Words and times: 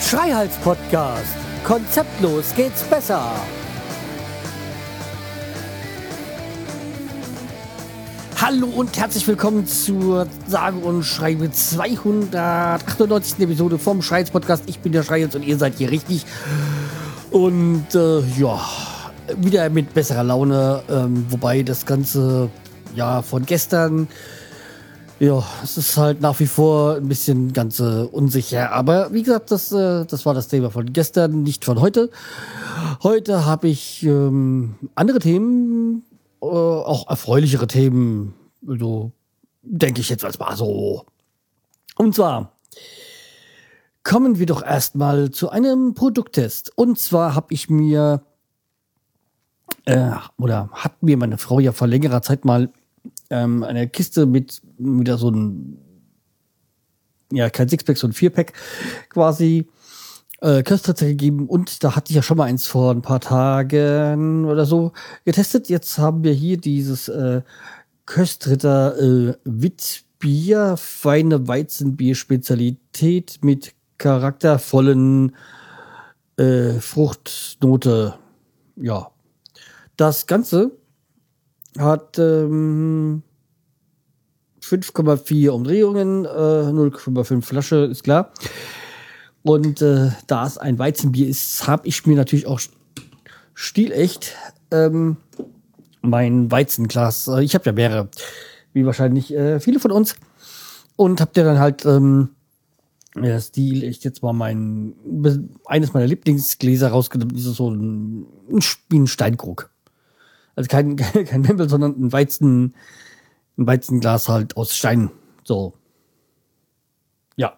Schreihals 0.00 0.56
Podcast. 0.64 1.36
Konzeptlos 1.64 2.52
geht's 2.56 2.82
besser. 2.82 3.30
Hallo 8.40 8.66
und 8.66 8.98
herzlich 8.98 9.28
willkommen 9.28 9.64
zur 9.66 10.26
sage 10.48 10.78
und 10.78 11.04
schreibe 11.04 11.52
298. 11.52 13.38
Episode 13.38 13.78
vom 13.78 14.02
Schreihals 14.02 14.32
Podcast. 14.32 14.64
Ich 14.66 14.80
bin 14.80 14.90
der 14.90 15.04
Schreihals 15.04 15.36
und 15.36 15.44
ihr 15.44 15.56
seid 15.56 15.74
hier 15.78 15.92
richtig. 15.92 16.26
Und 17.30 17.94
äh, 17.94 18.20
ja, 18.38 18.60
wieder 19.38 19.68
mit 19.70 19.94
besserer 19.94 20.24
Laune. 20.24 20.82
Ähm, 20.90 21.26
wobei 21.28 21.62
das 21.62 21.86
Ganze 21.86 22.48
ja 22.94 23.22
von 23.22 23.46
gestern 23.46 24.08
ja, 25.22 25.40
es 25.62 25.76
ist 25.76 25.96
halt 25.96 26.20
nach 26.20 26.40
wie 26.40 26.48
vor 26.48 26.96
ein 26.96 27.06
bisschen 27.06 27.52
ganz 27.52 27.78
äh, 27.78 28.02
unsicher. 28.10 28.72
Aber 28.72 29.12
wie 29.12 29.22
gesagt, 29.22 29.52
das, 29.52 29.70
äh, 29.70 30.04
das 30.04 30.26
war 30.26 30.34
das 30.34 30.48
Thema 30.48 30.72
von 30.72 30.92
gestern, 30.92 31.44
nicht 31.44 31.64
von 31.64 31.80
heute. 31.80 32.10
Heute 33.04 33.46
habe 33.46 33.68
ich 33.68 34.02
ähm, 34.02 34.74
andere 34.96 35.20
Themen, 35.20 36.02
äh, 36.42 36.46
auch 36.46 37.08
erfreulichere 37.08 37.68
Themen. 37.68 38.34
So 38.66 39.12
denke 39.62 40.00
ich 40.00 40.08
jetzt 40.08 40.24
als 40.24 40.40
mal 40.40 40.56
so. 40.56 41.06
Und 41.96 42.16
zwar 42.16 42.58
kommen 44.02 44.40
wir 44.40 44.46
doch 44.46 44.64
erstmal 44.64 45.30
zu 45.30 45.50
einem 45.50 45.94
Produkttest. 45.94 46.76
Und 46.76 46.98
zwar 46.98 47.36
habe 47.36 47.54
ich 47.54 47.70
mir 47.70 48.22
äh, 49.84 50.10
oder 50.38 50.68
hat 50.72 51.02
mir 51.02 51.16
meine 51.16 51.38
Frau 51.38 51.60
ja 51.60 51.72
vor 51.72 51.88
längerer 51.88 52.22
Zeit 52.22 52.44
mal 52.44 52.70
ähm, 53.30 53.62
eine 53.62 53.88
Kiste 53.88 54.26
mit 54.26 54.60
wieder 54.78 55.18
so 55.18 55.30
ein, 55.30 55.78
ja, 57.32 57.50
kein 57.50 57.68
Sixpack, 57.68 57.96
so 57.96 58.06
ein 58.06 58.12
Vierpack 58.12 58.52
quasi 59.08 59.66
äh, 60.40 60.62
Köstritzer 60.62 61.06
gegeben 61.06 61.48
und 61.48 61.82
da 61.82 61.96
hatte 61.96 62.10
ich 62.10 62.16
ja 62.16 62.22
schon 62.22 62.36
mal 62.36 62.44
eins 62.44 62.66
vor 62.66 62.90
ein 62.92 63.02
paar 63.02 63.20
Tagen 63.20 64.44
oder 64.44 64.66
so 64.66 64.92
getestet. 65.24 65.68
Jetzt 65.68 65.98
haben 65.98 66.24
wir 66.24 66.32
hier 66.32 66.58
dieses 66.58 67.08
äh, 67.08 67.42
Köstritter 68.06 68.98
äh, 68.98 69.34
Witbier, 69.44 70.76
feine 70.76 71.48
Weizenbier-Spezialität 71.48 73.38
mit 73.42 73.74
charaktervollen 73.98 75.36
äh, 76.36 76.72
Fruchtnote. 76.80 78.14
Ja. 78.76 79.12
Das 80.02 80.26
Ganze 80.26 80.72
hat 81.78 82.18
ähm, 82.18 83.22
5,4 84.60 85.50
Umdrehungen, 85.50 86.24
äh, 86.24 86.28
0,5 86.28 87.42
Flasche, 87.42 87.76
ist 87.84 88.02
klar. 88.02 88.32
Und 89.42 89.80
äh, 89.80 90.10
da 90.26 90.44
es 90.44 90.58
ein 90.58 90.80
Weizenbier 90.80 91.28
ist, 91.28 91.68
habe 91.68 91.86
ich 91.86 92.04
mir 92.04 92.16
natürlich 92.16 92.48
auch 92.48 92.60
stilecht 93.54 94.34
ähm, 94.72 95.18
mein 96.00 96.50
Weizenglas. 96.50 97.28
Äh, 97.28 97.44
ich 97.44 97.54
habe 97.54 97.66
ja 97.66 97.72
mehrere, 97.72 98.08
wie 98.72 98.84
wahrscheinlich 98.84 99.32
äh, 99.32 99.60
viele 99.60 99.78
von 99.78 99.92
uns. 99.92 100.16
Und 100.96 101.20
habe 101.20 101.30
dir 101.32 101.44
dann 101.44 101.60
halt 101.60 101.86
ähm, 101.86 102.30
ja, 103.14 103.40
Stil 103.40 103.84
echt 103.84 104.02
jetzt 104.02 104.20
mal 104.20 104.32
mein 104.32 104.94
eines 105.66 105.92
meiner 105.92 106.08
Lieblingsgläser 106.08 106.88
rausgenommen. 106.88 107.36
Das 107.36 107.46
ist 107.46 107.54
so 107.54 107.70
ein, 107.70 108.26
ein 108.50 109.06
Steinkrug. 109.06 109.71
Also 110.54 110.68
kein, 110.68 110.96
kein 110.96 111.48
Wimpel, 111.48 111.68
sondern 111.68 111.92
ein 112.00 112.12
Weizen, 112.12 112.74
ein 113.58 113.66
Weizenglas 113.66 114.28
halt 114.28 114.56
aus 114.56 114.76
Stein. 114.76 115.10
So. 115.44 115.74
Ja. 117.36 117.56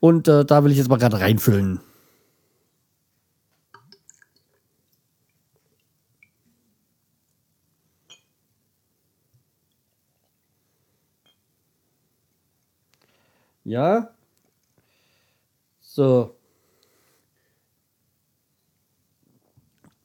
Und 0.00 0.28
äh, 0.28 0.44
da 0.44 0.64
will 0.64 0.70
ich 0.72 0.78
jetzt 0.78 0.88
mal 0.88 0.98
gerade 0.98 1.20
reinfüllen. 1.20 1.80
Ja. 13.64 14.10
So. 15.80 16.35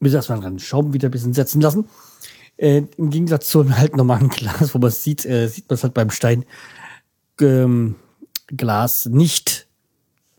Bis 0.01 0.13
erstmal 0.13 0.41
dran 0.41 0.59
Schaum 0.59 0.94
wieder 0.94 1.07
ein 1.07 1.12
bisschen 1.12 1.34
setzen 1.34 1.62
lassen. 1.62 1.88
Äh, 2.57 2.84
Im 2.97 3.09
Gegensatz 3.09 3.47
zu 3.47 3.62
einem 3.62 3.78
halt 3.78 3.95
normalen 3.95 4.29
Glas, 4.29 4.73
wo 4.73 4.79
man 4.79 4.89
es 4.89 5.03
sieht, 5.03 5.25
äh, 5.25 5.47
sieht 5.47 5.69
man 5.69 5.75
es 5.75 5.84
halt 5.84 5.94
beim 5.94 6.09
Stein 6.09 6.44
ähm, 7.39 7.95
Glas 8.47 9.06
nicht, 9.06 9.67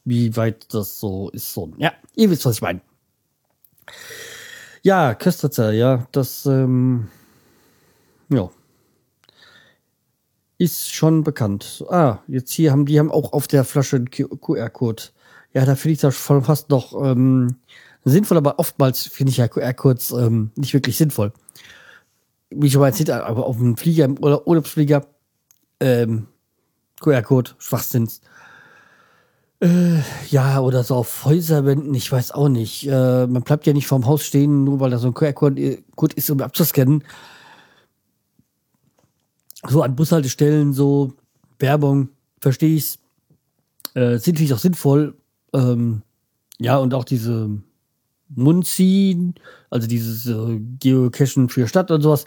wie 0.04 0.36
weit 0.36 0.74
das 0.74 1.00
so 1.00 1.30
ist. 1.30 1.54
So, 1.54 1.72
ja, 1.78 1.92
ihr 2.14 2.28
wisst, 2.28 2.44
was 2.44 2.56
ich 2.56 2.62
meine. 2.62 2.82
Ja, 4.82 5.14
Köstritzer, 5.14 5.72
ja, 5.72 6.06
das, 6.12 6.44
ähm, 6.44 7.08
ja, 8.28 8.50
ist 10.58 10.92
schon 10.92 11.24
bekannt. 11.24 11.84
Ah, 11.88 12.18
jetzt 12.28 12.52
hier 12.52 12.70
haben 12.70 12.86
die 12.86 12.98
haben 12.98 13.10
auch 13.10 13.32
auf 13.32 13.48
der 13.48 13.64
Flasche 13.64 13.96
einen 13.96 14.10
QR-Code. 14.10 15.02
Ja, 15.54 15.64
da 15.64 15.74
finde 15.74 15.94
ich 15.94 16.00
das 16.00 16.14
schon 16.14 16.44
fast 16.44 16.70
noch 16.70 16.94
ähm, 17.04 17.56
sinnvoll, 18.04 18.36
aber 18.38 18.58
oftmals 18.58 19.06
finde 19.06 19.30
ich 19.30 19.36
ja 19.36 19.48
QR-Codes 19.48 20.10
ähm, 20.12 20.50
nicht 20.56 20.74
wirklich 20.74 20.96
sinnvoll 20.96 21.32
wie 22.56 22.66
ich 22.66 22.72
schon 22.72 22.80
mal 22.80 22.88
erzählt 22.88 23.10
aber 23.10 23.46
auf 23.46 23.56
dem 23.56 23.76
Flieger, 23.76 24.04
im 24.04 24.18
Urlaubsflieger, 24.18 25.06
ähm, 25.80 26.28
QR-Code, 27.00 27.52
Schwachsinns. 27.58 28.20
Äh, 29.60 30.00
ja, 30.30 30.60
oder 30.60 30.82
so 30.84 30.96
auf 30.96 31.24
Häuserwänden, 31.24 31.94
ich 31.94 32.10
weiß 32.10 32.32
auch 32.32 32.48
nicht. 32.48 32.86
Äh, 32.86 33.26
man 33.26 33.42
bleibt 33.42 33.66
ja 33.66 33.72
nicht 33.72 33.86
vorm 33.86 34.06
Haus 34.06 34.24
stehen, 34.24 34.64
nur 34.64 34.80
weil 34.80 34.90
da 34.90 34.98
so 34.98 35.08
ein 35.08 35.14
QR-Code 35.14 35.80
ist, 36.16 36.30
um 36.30 36.40
abzuscannen. 36.40 37.04
So 39.68 39.82
an 39.82 39.94
Bushaltestellen, 39.94 40.72
so 40.72 41.12
Werbung, 41.58 42.08
verstehe 42.40 42.76
ich's. 42.76 42.98
Äh, 43.94 44.18
sind 44.18 44.34
natürlich 44.34 44.54
auch 44.54 44.58
sinnvoll. 44.58 45.14
Ähm, 45.52 46.02
ja, 46.58 46.78
und 46.78 46.94
auch 46.94 47.04
diese 47.04 47.50
Munzi, 48.34 49.34
also 49.70 49.86
dieses 49.86 50.26
äh, 50.26 50.60
Geocachen 50.78 51.48
für 51.48 51.68
Stadt 51.68 51.90
und 51.90 52.02
sowas. 52.02 52.26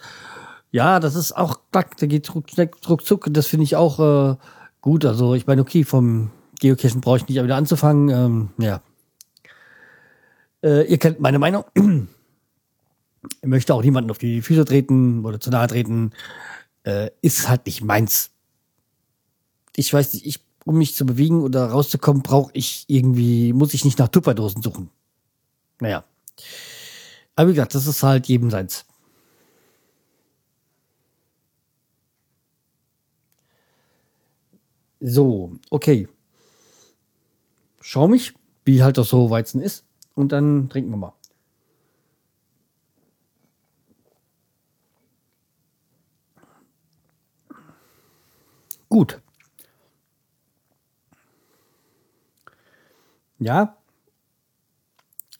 Ja, 0.71 0.99
das 0.99 1.16
ist 1.16 1.31
auch, 1.31 1.59
klack, 1.71 1.97
da 1.97 2.05
geht 2.05 2.29
ruckzuck, 2.35 3.27
das 3.31 3.47
finde 3.47 3.63
ich 3.63 3.75
auch 3.75 3.99
äh, 3.99 4.35
gut. 4.81 5.05
Also 5.05 5.33
ich 5.33 5.47
meine, 5.47 5.61
okay, 5.61 5.83
vom 5.83 6.31
Geocachen 6.59 7.01
brauche 7.01 7.17
ich 7.17 7.27
nicht 7.27 7.41
wieder 7.41 7.55
anzufangen. 7.55 8.09
Ähm, 8.09 8.49
ja. 8.57 8.81
Äh, 10.63 10.89
ihr 10.89 10.97
kennt 10.97 11.19
meine 11.19 11.39
Meinung. 11.39 11.63
ich 11.75 13.47
möchte 13.47 13.73
auch 13.73 13.83
niemanden 13.83 14.11
auf 14.11 14.17
die 14.17 14.41
Füße 14.41 14.66
treten 14.66 15.25
oder 15.25 15.39
zu 15.39 15.49
nahe 15.49 15.67
treten. 15.67 16.11
Äh, 16.83 17.09
ist 17.22 17.47
halt 17.47 17.66
nicht 17.66 17.83
meins. 17.83 18.31
Ich 19.75 19.93
weiß 19.93 20.13
nicht, 20.13 20.25
ich, 20.25 20.39
um 20.66 20.77
mich 20.77 20.95
zu 20.95 21.05
bewegen 21.05 21.41
oder 21.41 21.67
rauszukommen, 21.67 22.23
brauche 22.23 22.51
ich 22.53 22.85
irgendwie, 22.87 23.53
muss 23.53 23.73
ich 23.73 23.85
nicht 23.85 23.99
nach 23.99 24.07
Tupperdosen 24.07 24.61
suchen. 24.61 24.89
Naja. 25.80 26.03
Aber 27.36 27.50
wie 27.50 27.53
gesagt, 27.53 27.75
das 27.75 27.88
ist 27.88 28.03
halt 28.03 28.28
jedem 28.28 28.50
seins. 28.50 28.86
So, 35.00 35.53
okay. 35.69 36.08
Schau 37.81 38.08
mich, 38.08 38.34
wie 38.66 38.81
halt 38.84 38.97
das 38.97 39.09
so 39.09 39.30
Weizen 39.30 39.62
ist. 39.62 39.85
Und 40.16 40.31
dann 40.31 40.69
trinken 40.69 40.91
wir 40.91 40.97
mal. 40.97 41.14
Gut. 48.90 49.22
Ja, 53.40 53.78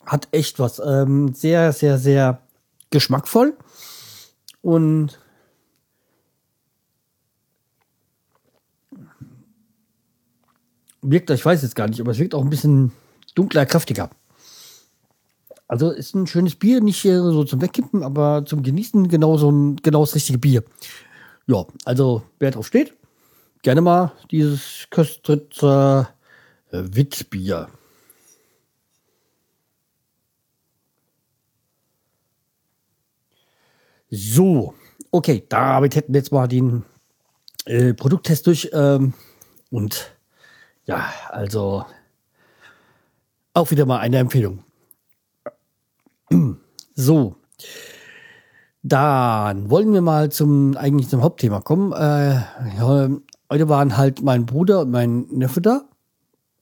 hat 0.06 0.28
echt 0.32 0.60
was. 0.60 0.80
Ähm, 0.80 1.34
sehr, 1.34 1.74
sehr, 1.74 1.98
sehr 1.98 2.42
geschmackvoll. 2.90 3.56
Und 4.62 5.20
wirkt, 11.02 11.30
ich 11.30 11.46
weiß 11.46 11.62
jetzt 11.62 11.76
gar 11.76 11.88
nicht, 11.88 12.00
aber 12.00 12.12
es 12.12 12.20
wirkt 12.20 12.36
auch 12.36 12.44
ein 12.44 12.50
bisschen 12.50 12.92
dunkler, 13.36 13.66
kräftiger. 13.66 14.10
Also 15.68 15.90
ist 15.90 16.14
ein 16.16 16.28
schönes 16.28 16.56
Bier, 16.56 16.82
nicht 16.82 17.02
so 17.02 17.44
zum 17.44 17.62
Wegkippen, 17.62 18.04
aber 18.04 18.46
zum 18.46 18.62
Genießen 18.62 19.08
genau 19.08 19.38
so 19.38 19.52
ein 19.52 19.78
genau 19.78 20.02
das 20.02 20.14
richtige 20.14 20.38
Bier. 20.38 20.64
Ja, 21.48 21.66
also 21.86 22.24
wer 22.40 22.52
drauf 22.52 22.68
steht, 22.68 22.94
gerne 23.64 23.82
mal 23.82 24.12
dieses 24.32 24.88
Köstritzer 24.92 26.10
Witbier. 26.72 27.70
So, 34.10 34.74
Okay, 35.16 35.46
damit 35.48 35.96
hätten 35.96 36.14
wir 36.14 36.20
jetzt 36.20 36.34
mal 36.34 36.46
den 36.46 36.84
äh, 37.64 37.94
Produkttest 37.94 38.48
durch. 38.48 38.70
Ähm, 38.74 39.14
und 39.72 40.14
ja, 40.84 41.06
also 41.30 41.86
auch 43.54 43.72
wieder 43.72 43.86
mal 43.86 44.00
eine 44.00 44.18
Empfehlung. 44.18 44.64
So, 46.98 47.36
dann 48.84 49.70
wollen 49.70 49.94
wir 49.94 50.02
mal 50.02 50.32
zum 50.32 50.78
eigentlich 50.78 51.10
zum 51.10 51.22
Hauptthema 51.22 51.60
kommen. 51.60 51.92
Äh, 51.92 52.42
heute 53.50 53.68
waren 53.68 53.98
halt 53.98 54.22
mein 54.22 54.46
Bruder 54.46 54.82
und 54.82 54.92
mein 54.92 55.28
Neffe 55.30 55.60
da. 55.60 55.90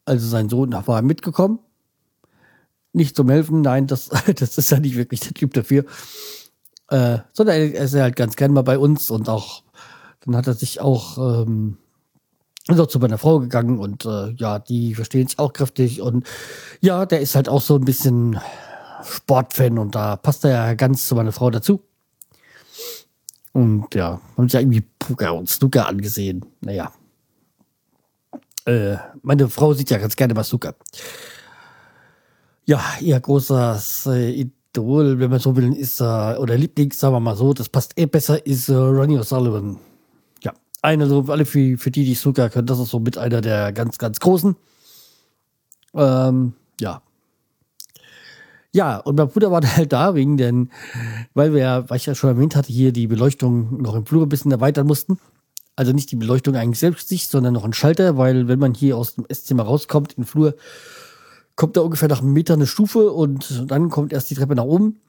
Also 0.06 0.28
sein 0.28 0.50
Sohn 0.50 0.74
war 0.74 1.02
mitgekommen. 1.04 1.60
Nicht 2.94 3.16
zum 3.16 3.30
Helfen, 3.30 3.62
nein, 3.62 3.86
das, 3.86 4.10
das 4.36 4.58
ist 4.58 4.72
ja 4.72 4.80
nicht 4.80 4.96
wirklich 4.96 5.20
der 5.20 5.34
Typ 5.34 5.54
dafür. 5.54 5.86
Äh, 6.90 7.20
sondern 7.32 7.56
er 7.56 7.84
ist 7.84 7.96
halt 7.96 8.16
ganz 8.16 8.36
gern 8.36 8.54
mal 8.54 8.64
bei 8.64 8.78
uns 8.78 9.10
und 9.10 9.30
auch, 9.30 9.64
dann 10.22 10.36
hat 10.36 10.48
er 10.48 10.54
sich 10.54 10.82
auch, 10.82 11.18
ähm, 11.18 11.78
ist 12.68 12.92
zu 12.92 13.00
meiner 13.00 13.18
Frau 13.18 13.40
gegangen 13.40 13.80
und 13.80 14.06
äh, 14.06 14.32
ja, 14.32 14.60
die 14.60 14.96
verstehen 14.96 15.28
sich 15.28 15.40
auch 15.40 15.54
kräftig 15.54 16.02
und 16.02 16.26
ja, 16.82 17.06
der 17.06 17.22
ist 17.22 17.36
halt 17.36 17.50
auch 17.50 17.62
so 17.62 17.76
ein 17.76 17.86
bisschen 17.86 18.40
Sportfan 19.04 19.78
und 19.78 19.96
da 19.96 20.16
passt 20.16 20.46
er 20.46 20.52
ja 20.52 20.74
ganz 20.76 21.08
zu 21.08 21.16
meiner 21.16 21.32
Frau 21.32 21.50
dazu. 21.50 21.82
Und 23.52 23.94
ja, 23.94 24.20
haben 24.36 24.50
sich 24.50 24.54
ja 24.54 24.62
irgendwie 24.62 24.84
Poker 24.98 25.36
und 25.36 25.48
Snooker 25.48 25.88
angesehen. 25.88 26.44
Naja. 26.62 26.92
Äh, 28.66 28.98
meine 29.22 29.48
Frau 29.50 29.74
sieht 29.74 29.90
ja 29.90 29.98
ganz 30.00 30.16
gerne 30.16 30.34
mal 30.34 30.44
Snooker. 30.44 30.76
Ja, 32.66 32.82
ihr 33.02 33.20
großes 33.20 34.08
äh, 34.08 34.50
Idol, 34.76 35.20
wenn 35.20 35.30
man 35.30 35.40
so 35.40 35.56
will, 35.56 35.74
ist, 35.74 36.00
äh, 36.02 36.04
oder 36.04 36.58
Lieblings, 36.58 37.00
sagen 37.00 37.14
wir 37.14 37.20
mal 37.20 37.36
so, 37.36 37.54
das 37.54 37.70
passt 37.70 37.94
eh 37.98 38.06
besser, 38.06 38.46
ist 38.46 38.70
äh, 38.70 38.74
Ronnie 38.74 39.20
O'Sullivan. 39.20 39.78
Ja, 40.44 40.54
einer 40.82 41.08
so, 41.08 41.26
alle 41.28 41.46
für, 41.46 41.78
für 41.78 41.92
die, 41.92 42.06
die 42.06 42.16
Snooker 42.16 42.50
können, 42.50 42.68
das 42.68 42.80
ist 42.80 42.90
so 42.90 43.00
mit 43.00 43.18
einer 43.18 43.42
der 43.42 43.72
ganz, 43.72 43.98
ganz 43.98 44.20
großen. 44.20 44.56
Ähm, 45.94 46.54
ja, 46.82 47.02
ja, 48.76 48.98
und 48.98 49.16
mein 49.16 49.28
Bruder 49.28 49.52
war 49.52 49.62
halt 49.76 49.94
da, 49.94 50.16
wegen 50.16 50.36
den, 50.36 50.72
weil 51.36 51.54
wir, 51.54 51.86
weil 51.90 51.98
ich 51.98 52.08
ja 52.08 52.16
schon 52.16 52.32
erwähnt 52.32 52.56
hatte, 52.56 52.74
hier 52.74 52.92
die 52.92 53.06
Beleuchtung 53.06 53.80
noch 53.80 53.94
im 53.94 54.06
Flur 54.08 54.26
ein 54.26 54.30
bisschen 54.30 54.52
erweitern 54.52 54.88
mussten. 54.88 55.20
Also 55.76 55.92
nicht 55.92 56.12
die 56.12 56.16
Beleuchtung 56.16 56.56
eigentlich 56.56 56.80
selbst 56.80 57.10
sondern 57.30 57.54
noch 57.54 57.66
ein 57.66 57.74
Schalter, 57.74 58.18
weil 58.18 58.48
wenn 58.48 58.60
man 58.60 58.74
hier 58.74 58.98
aus 58.98 59.14
dem 59.14 59.26
Esszimmer 59.28 59.64
rauskommt, 59.64 60.14
in 60.14 60.24
den 60.24 60.28
Flur, 60.28 60.56
kommt 61.56 61.78
da 61.78 61.82
ungefähr 61.82 62.10
nach 62.10 62.22
einem 62.22 62.34
Meter 62.34 62.54
eine 62.54 62.68
Stufe 62.68 63.12
und 63.12 63.70
dann 63.70 63.90
kommt 63.90 64.14
erst 64.14 64.30
die 64.30 64.36
Treppe 64.36 64.56
nach 64.56 64.64
oben. 64.64 65.00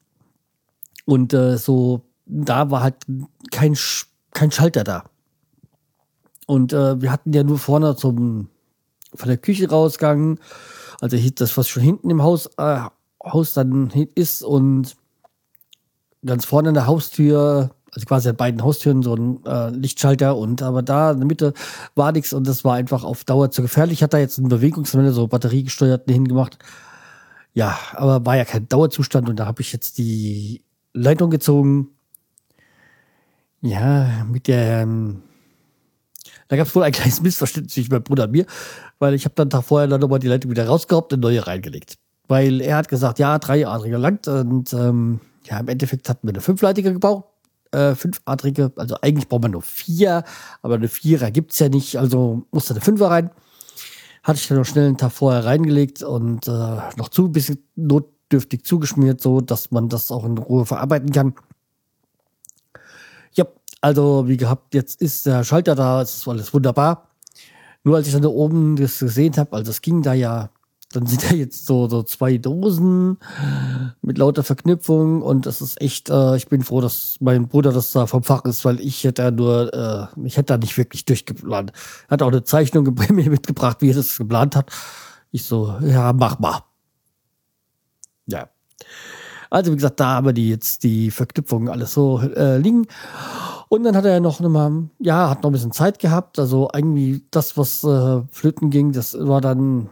Und 1.06 1.32
äh, 1.32 1.56
so, 1.58 2.02
da 2.26 2.70
war 2.70 2.82
halt 2.82 2.96
kein, 3.50 3.76
kein 4.32 4.50
Schalter 4.50 4.85
da. 4.85 5.05
Und 6.46 6.73
äh, 6.73 7.00
wir 7.00 7.11
hatten 7.11 7.32
ja 7.32 7.43
nur 7.43 7.58
vorne 7.58 7.96
zum 7.96 8.49
von 9.14 9.29
der 9.29 9.38
Küche 9.38 9.70
rausgegangen, 9.70 10.41
also 11.00 11.17
das, 11.17 11.56
was 11.56 11.69
schon 11.69 11.82
hinten 11.82 12.11
im 12.11 12.23
Haus 12.23 12.50
äh, 12.58 12.81
Haus 13.25 13.55
dann 13.55 13.90
ist 14.14 14.43
und 14.43 14.97
ganz 16.26 16.44
vorne 16.44 16.69
an 16.69 16.75
der 16.75 16.87
Haustür, 16.87 17.70
also 17.94 18.06
quasi 18.06 18.29
an 18.29 18.37
beiden 18.37 18.62
Haustüren 18.62 19.02
so 19.02 19.14
ein 19.14 19.44
äh, 19.46 19.70
Lichtschalter 19.70 20.37
und 20.37 20.62
aber 20.62 20.82
da 20.82 21.12
in 21.12 21.19
der 21.19 21.26
Mitte 21.26 21.55
war 21.94 22.12
nichts 22.12 22.32
und 22.32 22.46
das 22.46 22.64
war 22.64 22.75
einfach 22.75 23.05
auf 23.05 23.25
Dauer 23.25 23.50
zu 23.50 23.62
gefährlich. 23.62 23.99
Ich 23.99 24.02
hatte 24.02 24.17
da 24.17 24.20
jetzt 24.20 24.38
einen 24.38 24.49
Bewegungsmelder, 24.49 25.12
so 25.12 25.26
batteriegesteuerten 25.26 26.12
hingemacht. 26.12 26.58
Ja, 27.52 27.79
aber 27.93 28.26
war 28.26 28.37
ja 28.37 28.44
kein 28.44 28.69
Dauerzustand 28.69 29.29
und 29.29 29.37
da 29.37 29.46
habe 29.46 29.62
ich 29.62 29.73
jetzt 29.73 29.99
die 29.99 30.62
Leitung 30.93 31.31
gezogen. 31.31 31.88
Ja, 33.62 34.25
mit 34.31 34.49
der 34.49 34.82
ähm, 34.82 35.23
da 36.49 36.56
gab 36.56 36.67
es 36.67 36.75
wohl 36.75 36.82
ein 36.82 36.93
kleines 36.93 37.23
Missverständnis 37.23 37.75
zwischen 37.75 37.93
meinem 37.93 38.02
Bruder 38.02 38.25
und 38.25 38.32
mir, 38.32 38.47
weil 38.99 39.14
ich 39.14 39.25
habe 39.25 39.35
dann 39.35 39.50
Tag 39.50 39.64
vorher 39.64 39.88
dann 39.88 40.00
nochmal 40.00 40.19
die 40.19 40.29
Leitung 40.29 40.50
wieder 40.50 40.67
rausgehabt 40.67 41.12
und 41.12 41.20
neue 41.20 41.47
reingelegt. 41.47 41.97
Weil 42.29 42.61
er 42.61 42.76
hat 42.76 42.88
gesagt, 42.88 43.19
ja, 43.19 43.38
dreiadrige 43.38 43.97
langt. 43.97 44.29
Und 44.29 44.73
ähm, 44.73 45.20
ja, 45.44 45.58
im 45.58 45.69
Endeffekt 45.69 46.08
hatten 46.08 46.26
wir 46.26 46.32
eine 46.32 46.40
fünfleitige 46.40 46.93
gebaut. 46.93 47.25
Äh, 47.75 47.97
fünfadrige, 47.97 48.73
also 48.76 48.97
eigentlich 49.03 49.29
braucht 49.29 49.43
man 49.43 49.50
nur 49.50 49.62
vier, 49.62 50.23
aber 50.62 50.76
eine 50.76 50.87
Vierer 50.87 51.32
gibt's 51.32 51.59
ja 51.59 51.69
nicht, 51.69 51.97
also 51.97 52.47
musste 52.53 52.73
eine 52.73 52.81
Fünfer 52.81 53.11
rein. 53.11 53.31
Hatte 54.23 54.38
ich 54.38 54.47
dann 54.47 54.59
noch 54.59 54.65
schnell 54.65 54.87
einen 54.87 54.97
Tag 54.97 55.11
vorher 55.11 55.44
reingelegt 55.44 56.05
und 56.05 56.47
äh, 56.47 56.50
noch 56.97 57.09
zu 57.09 57.32
bisschen 57.32 57.59
notdürftig 57.75 58.65
zugeschmiert, 58.65 59.21
so 59.21 59.41
dass 59.41 59.73
man 59.73 59.88
das 59.88 60.12
auch 60.12 60.25
in 60.25 60.38
Ruhe 60.38 60.67
verarbeiten 60.67 61.11
kann. 61.11 61.35
Ja, 63.32 63.47
also 63.81 64.29
wie 64.29 64.37
gehabt, 64.37 64.73
jetzt 64.73 65.03
ist 65.03 65.26
der 65.26 65.43
Schalter 65.43 65.75
da, 65.75 66.00
es 66.00 66.15
ist 66.15 66.29
alles 66.29 66.55
wunderbar. 66.55 67.09
Nur 67.82 67.97
als 67.97 68.06
ich 68.06 68.12
dann 68.12 68.23
da 68.23 68.29
oben 68.29 68.76
das 68.76 69.00
gesehen 69.00 69.37
habe, 69.37 69.56
also 69.56 69.73
es 69.73 69.82
ging 69.82 70.00
da 70.00 70.12
ja 70.15 70.49
dann 70.96 71.06
sind 71.06 71.31
da 71.31 71.35
jetzt 71.35 71.67
so, 71.67 71.88
so 71.88 72.02
zwei 72.02 72.38
Dosen 72.38 73.19
mit 74.02 74.19
lauter 74.19 74.43
Verknüpfung 74.43 75.23
und 75.23 75.46
das 75.46 75.61
ist 75.61 75.81
echt, 75.81 76.11
äh, 76.11 76.37
ich 76.37 76.49
bin 76.49 76.62
froh, 76.62 76.81
dass 76.81 77.17
mein 77.20 77.49
Bruder 77.49 77.73
das 77.73 77.93
da 77.93 78.06
vom 78.06 78.23
Fach 78.23 78.44
ist, 78.44 78.64
weil 78.64 78.81
ich 78.81 79.05
hätte 79.05 79.23
da 79.23 79.31
nur, 79.31 79.73
äh, 79.75 80.26
ich 80.26 80.37
hätte 80.37 80.55
da 80.55 80.58
nicht 80.58 80.76
wirklich 80.79 81.05
durchgeplant. 81.05 81.73
Hat 82.08 82.23
auch 82.23 82.29
eine 82.29 82.44
Zeichnung 82.44 82.94
mir 83.11 83.31
mitgebracht, 83.31 83.79
wie 83.81 83.91
er 83.91 83.96
das 83.96 84.17
geplant 84.17 84.56
hat. 84.56 84.70
Ich 85.31 85.44
so, 85.44 85.75
ja, 85.81 86.12
mach 86.12 86.38
mal. 86.38 86.61
Ja. 88.26 88.49
Also 89.50 89.73
wie 89.73 89.76
gesagt, 89.76 90.00
da 90.00 90.17
haben 90.17 90.26
wir 90.26 90.32
die 90.32 90.49
jetzt 90.49 90.82
die 90.82 91.11
Verknüpfungen 91.11 91.69
alles 91.69 91.94
so 91.94 92.20
äh, 92.20 92.58
liegen. 92.58 92.87
Und 93.69 93.85
dann 93.85 93.97
hat 93.97 94.05
er 94.05 94.20
noch 94.20 94.40
mal, 94.40 94.88
ja, 94.99 95.31
hat 95.31 95.43
noch 95.43 95.50
ein 95.50 95.52
bisschen 95.52 95.73
Zeit 95.73 95.99
gehabt. 95.99 96.38
Also 96.38 96.69
irgendwie 96.73 97.25
das, 97.31 97.56
was 97.56 97.85
äh, 97.85 98.23
flöten 98.31 98.70
ging, 98.70 98.93
das 98.93 99.17
war 99.19 99.40
dann 99.40 99.90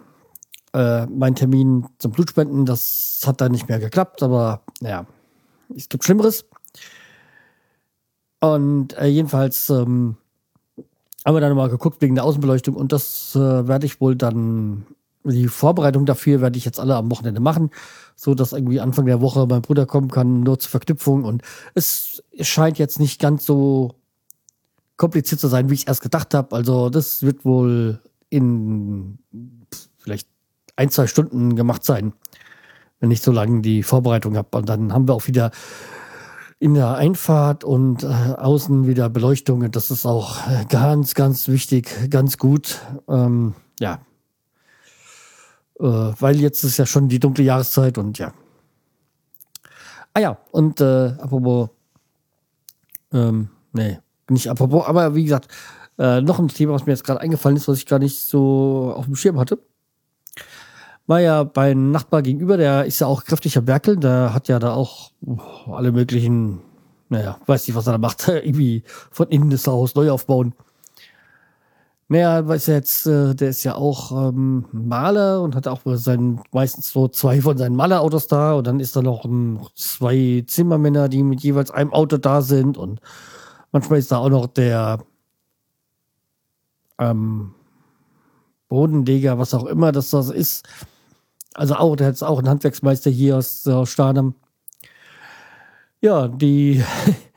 äh, 0.73 1.07
mein 1.07 1.35
Termin 1.35 1.87
zum 1.99 2.13
Blutspenden, 2.13 2.65
das 2.65 3.23
hat 3.27 3.41
dann 3.41 3.53
nicht 3.53 3.69
mehr 3.69 3.79
geklappt, 3.79 4.23
aber 4.23 4.63
naja, 4.81 5.07
es 5.75 5.89
gibt 5.89 6.05
Schlimmeres. 6.05 6.45
Und 8.41 8.97
äh, 8.99 9.07
jedenfalls 9.07 9.71
ähm, 9.71 10.17
haben 11.25 11.35
wir 11.37 11.41
dann 11.41 11.57
mal 11.57 11.69
geguckt 11.69 12.03
wegen 12.03 12.15
der 12.15 12.25
Außenbeleuchtung 12.25 12.75
und 12.75 12.93
das 12.93 13.37
äh, 13.37 13.69
werde 13.69 13.87
ich 13.87 14.01
wohl 14.01 14.17
dann, 14.17 14.87
die 15.25 15.47
Vorbereitung 15.47 16.07
dafür 16.07 16.41
werde 16.41 16.59
ich 16.59 16.65
jetzt 16.65 16.81
alle 16.81 16.97
am 16.97 17.11
Wochenende 17.11 17.41
machen, 17.41 17.71
so 18.17 18.35
dass 18.35 18.53
irgendwie 18.53 18.81
Anfang 18.81 19.07
der 19.07 19.21
Woche 19.21 19.47
mein 19.47 19.63
Bruder 19.63 19.87
kommen 19.87 20.11
kann, 20.11 20.41
nur 20.41 20.59
zur 20.59 20.71
Verknüpfung 20.71 21.25
und 21.25 21.43
es 21.75 22.25
scheint 22.41 22.79
jetzt 22.79 22.99
nicht 22.99 23.21
ganz 23.21 23.47
so 23.47 23.95
kompliziert 24.97 25.41
zu 25.41 25.49
sein, 25.49 25.71
wie 25.71 25.75
ich 25.75 25.89
erst 25.89 26.03
gedacht 26.03 26.35
habe. 26.35 26.55
Also 26.57 26.91
das 26.91 27.23
wird 27.23 27.45
wohl 27.45 28.01
in 28.29 29.19
vielleicht 29.99 30.29
ein, 30.77 30.91
zwei 30.91 31.07
Stunden 31.07 31.57
gemacht 31.57 31.85
sein, 31.85 32.13
wenn 33.01 33.11
ich 33.11 33.21
so 33.21 33.33
lange 33.33 33.63
die 33.63 33.83
Vorbereitung 33.83 34.37
habe. 34.37 34.57
Und 34.59 34.69
dann 34.69 34.93
haben 34.93 35.09
wir 35.09 35.15
auch 35.15 35.27
wieder 35.27 35.51
in 36.59 36.75
der 36.75 36.95
Einfahrt 36.95 37.65
und 37.65 38.05
äh, 38.05 38.07
außen 38.07 38.87
wieder 38.87 39.11
Beleuchtung. 39.11 39.69
Das 39.71 39.91
ist 39.91 40.07
auch 40.07 40.39
ganz, 40.69 41.15
ganz 41.15 41.49
wichtig, 41.49 42.09
ganz 42.09 42.39
gut. 42.39 42.81
Ähm, 43.09 43.55
ja. 43.81 44.01
Äh, 45.81 45.85
weil 45.85 46.37
jetzt 46.37 46.63
ist 46.63 46.77
ja 46.77 46.87
schon 46.87 47.09
die 47.09 47.19
dunkle 47.19 47.45
Jahreszeit 47.45 47.99
und 47.99 48.19
ja. 48.19 48.33
Ah 50.15 50.21
ja, 50.21 50.39
und 50.51 50.81
äh, 50.81 51.15
apropos, 51.19 51.71
ähm, 53.13 53.49
nee, 53.73 53.99
nicht 54.29 54.49
apropos, 54.49 54.87
aber 54.87 55.15
wie 55.15 55.25
gesagt, 55.25 55.49
äh, 55.99 56.21
noch 56.21 56.39
ein 56.39 56.49
Thema, 56.49 56.75
was 56.75 56.85
mir 56.85 56.93
jetzt 56.93 57.05
gerade 57.05 57.21
eingefallen 57.21 57.57
ist, 57.57 57.67
was 57.67 57.79
ich 57.79 57.87
gar 57.87 57.99
nicht 57.99 58.21
so 58.21 58.93
auf 58.95 59.07
dem 59.07 59.17
Schirm 59.17 59.39
hatte 59.41 59.59
war 61.07 61.21
ja 61.21 61.45
beim 61.45 61.91
Nachbar 61.91 62.23
gegenüber, 62.23 62.57
der 62.57 62.85
ist 62.85 63.01
ja 63.01 63.07
auch 63.07 63.25
kräftiger 63.25 63.61
Berkel, 63.61 63.97
der 63.97 64.35
hat 64.35 64.49
ja 64.49 64.59
da 64.59 64.75
auch 64.75 65.11
oh, 65.27 65.73
alle 65.73 65.93
möglichen, 65.93 66.61
naja, 67.09 67.39
weiß 67.47 67.67
nicht, 67.67 67.77
was 67.77 67.87
er 67.87 67.93
da 67.93 67.99
macht, 67.99 68.29
irgendwie 68.29 68.85
von 69.11 69.29
innen 69.29 69.51
das 69.51 69.67
Haus 69.67 69.95
neu 69.95 70.11
aufbauen. 70.11 70.55
Naja, 72.09 72.47
weiß 72.47 72.67
jetzt, 72.67 73.07
äh, 73.07 73.35
der 73.35 73.49
ist 73.49 73.65
ja 73.65 73.75
auch 73.75 74.29
ähm, 74.29 74.67
Maler 74.71 75.41
und 75.41 75.55
hat 75.57 75.67
auch 75.67 75.81
sein, 75.95 76.43
meistens 76.53 76.91
so 76.91 77.09
zwei 77.09 77.41
von 77.41 77.57
seinen 77.57 77.75
Malerautos 77.75 78.27
da 78.27 78.53
und 78.53 78.67
dann 78.67 78.81
ist 78.81 78.95
da 78.95 79.01
noch 79.03 79.25
ein, 79.25 79.61
zwei 79.75 80.45
Zimmermänner, 80.47 81.09
die 81.09 81.23
mit 81.23 81.41
jeweils 81.41 81.71
einem 81.71 81.93
Auto 81.93 82.19
da 82.19 82.43
sind 82.43 82.77
und 82.77 83.01
manchmal 83.73 83.99
ist 83.99 84.13
da 84.13 84.19
auch 84.19 84.29
noch 84.29 84.47
der 84.47 84.99
ähm, 86.99 87.55
Bodenleger, 88.73 89.39
was 89.39 89.53
auch 89.53 89.67
immer 89.67 89.93
das, 89.93 90.15
ist, 90.15 90.67
also 91.53 91.75
auch, 91.75 91.95
der 91.95 92.07
hat 92.07 92.23
auch 92.23 92.39
einen 92.39 92.49
Handwerksmeister 92.49 93.11
hier 93.11 93.37
aus, 93.37 93.67
aus 93.69 93.91
Stadem. 93.91 94.35
Ja, 96.01 96.27
die, 96.27 96.83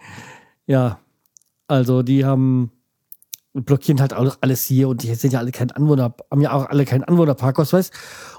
ja, 0.66 0.98
also 1.68 2.04
die 2.04 2.24
haben 2.24 2.72
blockieren 3.54 4.00
halt 4.00 4.14
auch 4.14 4.38
alles 4.40 4.64
hier 4.64 4.88
und 4.88 5.04
die 5.04 5.14
sind 5.14 5.34
ja 5.34 5.40
alle 5.40 5.52
kein 5.52 5.72
Anwohner, 5.72 6.14
haben 6.32 6.42
ja 6.42 6.54
auch 6.54 6.70
alle 6.70 6.86
keinen 6.86 7.04
Anwohnerparkausweis. 7.04 7.92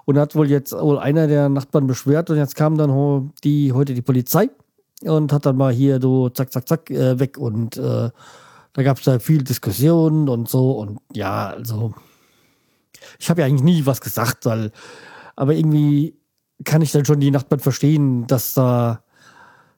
Und 0.06 0.18
hat 0.18 0.34
wohl 0.34 0.48
jetzt 0.48 0.72
wohl 0.72 0.98
einer 0.98 1.26
der 1.26 1.50
Nachbarn 1.50 1.86
beschwert 1.86 2.30
und 2.30 2.38
jetzt 2.38 2.56
kam 2.56 2.78
dann 2.78 3.30
die 3.44 3.72
heute 3.74 3.92
die 3.92 4.02
Polizei 4.02 4.48
und 5.02 5.34
hat 5.34 5.44
dann 5.44 5.58
mal 5.58 5.72
hier 5.72 6.00
so 6.00 6.30
zack, 6.30 6.50
zack, 6.50 6.66
zack 6.66 6.90
äh, 6.90 7.18
weg 7.18 7.36
und 7.36 7.76
äh, 7.76 8.10
da 8.72 8.82
gab 8.82 8.96
es 8.96 9.04
da 9.04 9.18
viel 9.18 9.44
Diskussionen 9.44 10.30
und 10.30 10.48
so 10.48 10.72
und 10.72 10.98
ja, 11.12 11.48
also 11.48 11.92
ich 13.18 13.30
habe 13.30 13.40
ja 13.40 13.46
eigentlich 13.46 13.62
nie 13.62 13.86
was 13.86 14.00
gesagt, 14.00 14.46
weil, 14.46 14.72
aber 15.34 15.54
irgendwie 15.54 16.18
kann 16.64 16.82
ich 16.82 16.92
dann 16.92 17.04
schon 17.04 17.20
die 17.20 17.30
Nachbarn 17.30 17.60
verstehen, 17.60 18.26
dass 18.26 18.54
da 18.54 19.02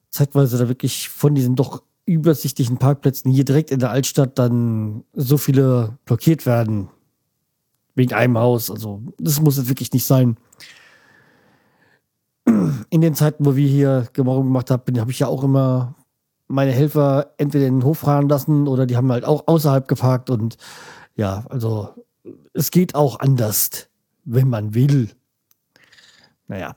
zeitweise 0.09 0.57
da 0.57 0.67
wirklich 0.67 1.09
von 1.09 1.35
diesen 1.35 1.55
doch 1.55 1.83
übersichtlichen 2.05 2.77
Parkplätzen 2.77 3.31
hier 3.31 3.45
direkt 3.45 3.69
in 3.69 3.79
der 3.79 3.91
Altstadt 3.91 4.39
dann 4.39 5.03
so 5.13 5.37
viele 5.37 5.97
blockiert 6.05 6.45
werden. 6.45 6.89
Wegen 7.95 8.13
einem 8.13 8.37
Haus. 8.37 8.71
Also, 8.71 9.03
das 9.19 9.41
muss 9.41 9.57
jetzt 9.57 9.69
wirklich 9.69 9.91
nicht 9.91 10.05
sein. 10.05 10.37
In 12.89 13.01
den 13.01 13.13
Zeiten, 13.13 13.45
wo 13.45 13.55
wir 13.55 13.67
hier 13.67 14.07
Gemorgen 14.13 14.47
gemacht 14.47 14.71
haben, 14.71 14.99
habe 14.99 15.11
ich 15.11 15.19
ja 15.19 15.27
auch 15.27 15.43
immer 15.43 15.95
meine 16.47 16.71
Helfer 16.71 17.33
entweder 17.37 17.67
in 17.67 17.79
den 17.79 17.85
Hof 17.85 17.99
fahren 17.99 18.27
lassen 18.27 18.67
oder 18.67 18.87
die 18.87 18.97
haben 18.97 19.11
halt 19.11 19.23
auch 19.23 19.47
außerhalb 19.47 19.87
geparkt 19.87 20.31
und 20.31 20.57
ja, 21.15 21.45
also 21.49 21.89
es 22.53 22.71
geht 22.71 22.95
auch 22.95 23.19
anders, 23.19 23.89
wenn 24.25 24.49
man 24.49 24.73
will. 24.73 25.11
Naja. 26.47 26.75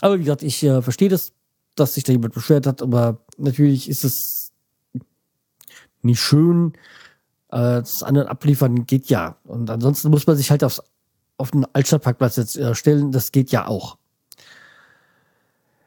Aber 0.00 0.18
wie 0.18 0.24
gesagt, 0.24 0.42
ich 0.42 0.62
äh, 0.62 0.82
verstehe 0.82 1.08
das, 1.08 1.32
dass 1.76 1.94
sich 1.94 2.04
da 2.04 2.12
jemand 2.12 2.34
beschwert 2.34 2.66
hat, 2.66 2.82
aber 2.82 3.20
natürlich 3.36 3.88
ist 3.88 4.04
es 4.04 4.52
nicht 6.02 6.20
schön. 6.20 6.72
Äh, 7.48 7.80
das 7.80 8.02
anderen 8.02 8.28
abliefern 8.28 8.86
geht 8.86 9.06
ja. 9.06 9.36
Und 9.44 9.70
ansonsten 9.70 10.10
muss 10.10 10.26
man 10.26 10.36
sich 10.36 10.50
halt 10.50 10.64
aufs, 10.64 10.82
auf 11.36 11.50
den 11.50 11.66
Altstadtparkplatz 11.72 12.36
jetzt 12.36 12.56
äh, 12.56 12.74
stellen. 12.74 13.12
Das 13.12 13.32
geht 13.32 13.50
ja 13.50 13.66
auch. 13.66 13.98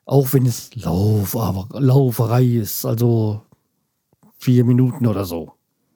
Auch 0.06 0.34
wenn 0.34 0.46
es 0.46 0.76
Lauf, 0.76 1.36
aber 1.36 1.68
Lauferei 1.80 2.44
ist, 2.44 2.86
also 2.86 3.42
vier 4.38 4.66
Minuten 4.66 5.08
oder 5.08 5.24
so. 5.24 5.54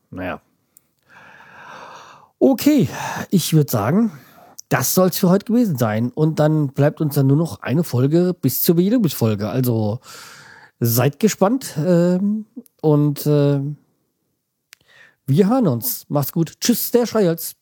Naja. 0.10 0.42
Okay, 2.50 2.88
ich 3.30 3.52
würde 3.52 3.70
sagen, 3.70 4.10
das 4.70 4.96
soll 4.96 5.10
es 5.10 5.18
für 5.18 5.30
heute 5.30 5.44
gewesen 5.44 5.78
sein. 5.78 6.12
Und 6.12 6.40
dann 6.40 6.70
bleibt 6.70 7.02
uns 7.02 7.16
dann 7.16 7.28
nur 7.28 7.36
noch 7.36 7.62
eine 7.62 7.84
Folge 7.84 8.34
bis 8.34 8.62
zur 8.62 8.76
Bejedigungsfolge. 8.76 9.50
Also 9.50 10.00
seid 10.80 11.20
gespannt 11.20 11.76
ähm, 11.78 12.46
und 12.82 13.26
äh, 13.26 13.60
wir 15.26 15.50
hören 15.50 15.68
uns. 15.68 16.06
Macht's 16.08 16.32
gut. 16.32 16.54
Tschüss, 16.62 16.90
der 16.92 17.06
Schreihals. 17.06 17.57